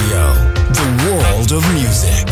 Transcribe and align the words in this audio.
Radio, 0.00 0.32
the 0.72 0.86
world 1.04 1.52
of 1.52 1.62
music. 1.74 2.26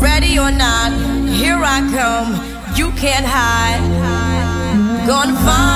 Ready 0.00 0.38
or 0.38 0.50
not, 0.50 0.92
here 1.30 1.60
I 1.62 1.80
come. 1.92 2.34
You 2.76 2.90
can't 2.92 3.26
hide. 3.26 5.06
Gonna 5.06 5.34
find. 5.44 5.75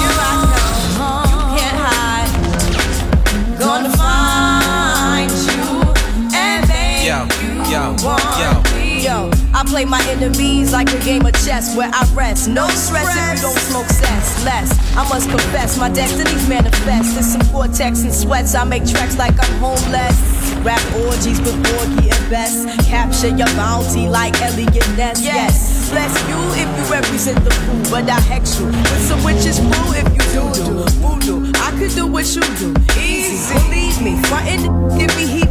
want 8.03 8.21
yo. 8.37 8.49
Yo, 9.01 9.31
I 9.53 9.63
play 9.65 9.85
my 9.85 10.01
enemies 10.09 10.71
like 10.73 10.91
a 10.93 10.99
game 10.99 11.25
of 11.25 11.33
chess 11.33 11.75
where 11.75 11.89
I 11.93 12.05
rest. 12.13 12.47
No 12.47 12.67
stress 12.69 13.09
if 13.09 13.35
you 13.35 13.49
don't 13.49 13.57
smoke 13.57 13.87
cess. 13.87 14.45
Less, 14.45 14.69
I 14.95 15.07
must 15.09 15.29
confess, 15.29 15.77
my 15.77 15.89
destinies 15.89 16.47
manifest. 16.47 17.17
In 17.17 17.23
some 17.23 17.41
cortex 17.51 18.03
and 18.03 18.13
sweats, 18.13 18.53
I 18.53 18.63
make 18.63 18.85
tracks 18.85 19.17
like 19.17 19.33
I'm 19.41 19.53
homeless. 19.59 20.17
Rap 20.61 20.81
orgies 20.93 21.39
with 21.41 21.57
Porgy 21.65 22.09
and 22.09 22.29
Bess. 22.29 22.65
Capture 22.87 23.29
your 23.29 23.49
bounty 23.57 24.07
like 24.07 24.39
Eliot 24.41 24.75
Ness. 24.97 25.23
Yes, 25.23 25.89
bless 25.89 26.13
you 26.29 26.37
if 26.61 26.69
you 26.77 26.93
represent 26.93 27.43
the 27.43 27.51
fool, 27.51 27.81
but 27.89 28.09
I 28.09 28.19
hex 28.19 28.59
you 28.59 28.67
with 28.67 29.07
some 29.07 29.23
witches 29.23 29.59
brew 29.59 29.93
if 29.97 30.07
you 30.13 30.25
do 30.33 30.43
do 30.53 30.85
voodoo. 31.01 31.51
I 31.55 31.71
could 31.77 31.91
do 31.95 32.05
what 32.05 32.25
you 32.35 32.41
do, 32.61 32.75
easy. 32.99 33.53
Believe 33.65 34.01
me, 34.01 34.21
frontin' 34.23 34.69
give 34.97 35.15
me 35.17 35.50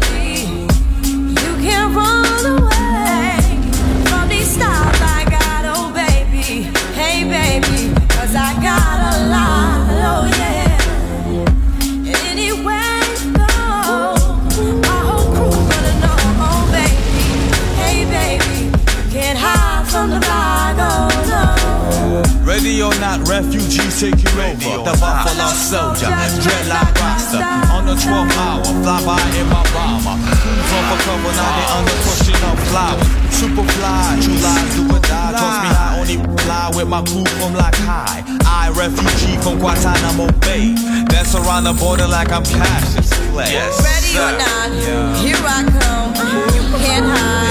Ready 23.11 23.27
refugees 23.27 23.99
take 23.99 24.15
you 24.23 24.31
over. 24.39 24.87
The 24.87 24.95
Buffalo 24.95 25.51
Soldier, 25.51 26.07
dreadlock 26.39 26.95
Rasta. 26.95 27.43
On 27.75 27.85
the 27.85 27.95
12th 27.99 28.37
hour, 28.39 28.63
fly 28.63 29.03
by 29.03 29.19
in 29.35 29.47
my 29.51 29.63
bomber. 29.75 30.15
From 30.15 30.83
for 30.87 30.99
cover, 31.03 31.33
now 31.35 31.51
they 31.59 31.67
under 31.75 31.97
pushing 32.07 32.39
up 32.47 32.57
flowers. 32.71 33.03
Super 33.35 33.67
fly, 33.75 34.17
true 34.23 34.39
lies 34.39 34.75
do 34.75 34.87
or 34.87 34.99
die. 35.03 35.35
Toss 35.35 35.57
me 35.59 35.69
high, 35.75 35.99
only 35.99 36.17
fly 36.43 36.71
with 36.73 36.87
my 36.87 37.03
crew 37.03 37.25
from 37.35 37.53
like 37.53 37.75
high. 37.75 38.23
I 38.47 38.71
refugee 38.79 39.35
from 39.43 39.59
Guantanamo 39.59 40.31
Bay. 40.39 40.71
Dance 41.11 41.35
around 41.35 41.65
the 41.65 41.73
border 41.73 42.07
like 42.07 42.31
I'm 42.31 42.43
Cassius 42.43 43.11
Clay. 43.27 43.51
Yes, 43.51 43.75
Ready 43.83 44.15
or 44.23 44.31
not, 44.39 44.71
here 45.19 45.35
I 45.35 45.67
come. 45.67 46.15
You 46.55 46.63
can't 46.79 47.05
hide. 47.11 47.50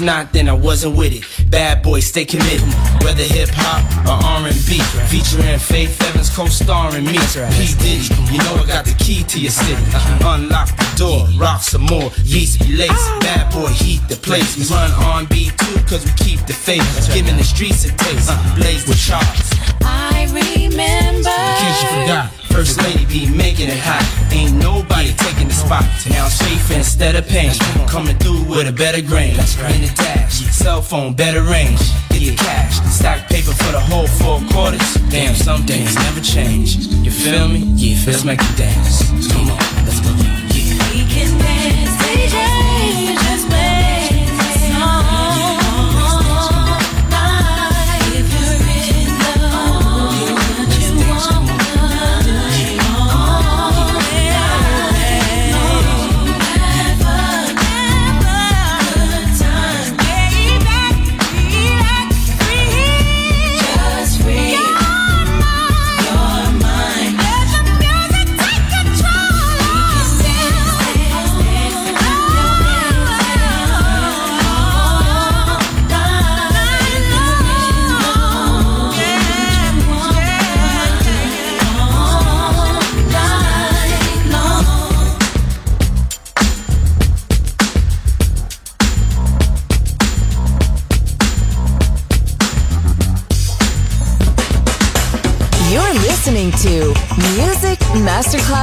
It. 0.00 0.04
Not, 0.04 0.32
then 0.32 0.48
I 0.48 0.52
wasn't 0.52 0.96
with 0.96 1.12
it. 1.12 1.50
Bad 1.50 1.82
boy, 1.82 2.00
stay 2.00 2.24
committed. 2.24 2.66
Whether 3.02 3.22
hip 3.22 3.50
hop 3.52 3.82
or 4.06 4.18
R&B, 4.44 4.78
featuring 5.08 5.58
Faith 5.58 6.00
Evans 6.02 6.30
co-starring 6.30 7.04
me. 7.04 7.18
P 7.56 7.74
Diddy, 7.78 8.08
you 8.32 8.38
know 8.38 8.54
I 8.56 8.66
got 8.66 8.84
the 8.84 8.94
key 8.98 9.22
to 9.24 9.40
your 9.40 9.50
city. 9.50 9.82
Unlock 10.24 10.68
the 10.76 10.94
door, 10.96 11.28
rock 11.38 11.62
some 11.62 11.82
more, 11.82 12.10
beats 12.24 12.56
be 12.58 12.76
lace. 12.76 12.90
Bad 13.20 13.52
boy, 13.52 13.68
heat 13.68 14.00
the 14.08 14.16
place. 14.16 14.56
We 14.56 14.64
run 14.74 14.90
R&B 14.92 15.50
too, 15.56 15.78
cause 15.86 16.04
we 16.04 16.12
keep 16.16 16.40
the 16.46 16.52
faith. 16.52 16.84
Giving 17.12 17.36
the 17.36 17.44
streets 17.44 17.84
a 17.84 17.92
taste. 17.96 18.30
Blaze 18.56 18.84
the 18.84 18.94
charts. 18.94 19.54
I 19.82 20.26
remember. 20.30 21.30
In 21.30 21.54
case 21.62 21.82
you 21.82 21.88
forgot, 22.02 22.32
First 22.50 22.82
Lady 22.82 23.06
be 23.06 23.30
making 23.30 23.68
it 23.68 23.78
hot. 23.78 24.02
Ain't 24.32 24.54
nobody 24.54 24.57
taking 24.57 24.57
the 24.57 24.57
spot. 25.68 25.84
Now 26.08 26.24
I'm 26.24 26.30
safe 26.30 26.70
instead 26.70 27.14
of 27.14 27.26
pain. 27.28 27.52
Coming 27.86 28.16
through 28.16 28.44
with 28.44 28.68
a 28.68 28.72
better 28.72 29.02
grain. 29.02 29.32
In 29.32 29.82
the 29.82 29.92
dash, 29.94 30.32
cell 30.50 30.80
phone, 30.80 31.14
better 31.14 31.42
range. 31.42 31.80
Get 32.08 32.20
the 32.20 32.36
cash, 32.36 32.80
stack 32.90 33.28
paper 33.28 33.52
for 33.52 33.72
the 33.72 33.80
whole 33.80 34.06
four 34.06 34.40
quarters. 34.50 34.94
Damn, 35.10 35.34
some 35.34 35.62
things 35.64 35.94
never 35.94 36.20
change. 36.20 36.76
You 37.04 37.10
feel 37.10 37.48
me? 37.48 37.58
Yeah, 37.76 38.02
let's 38.06 38.24
make 38.24 38.40
it 38.40 38.56
dance. 38.56 39.02
Come 39.30 39.50
on, 39.50 39.58
let's 39.84 40.00
go. 40.00 40.27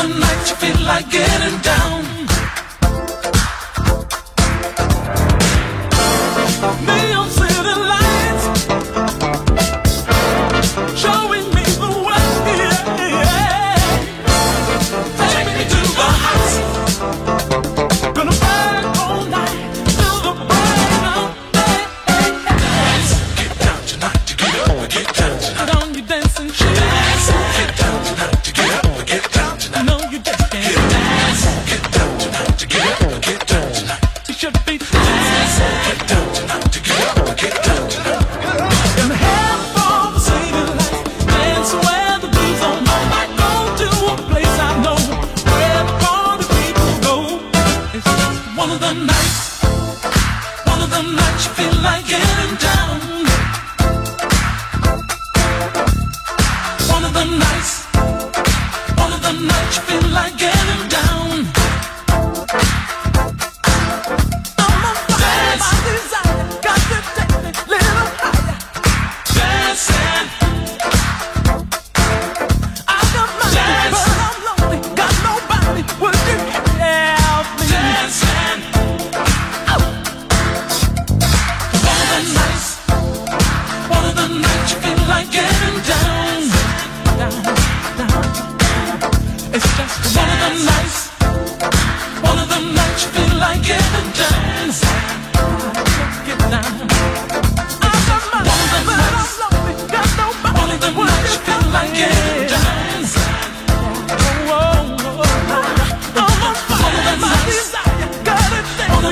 Tonight 0.00 0.48
you 0.48 0.56
feel 0.56 0.86
like 0.86 1.10
getting 1.10 1.60
down. 1.60 2.09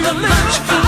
the 0.09 0.15
match. 0.15 0.88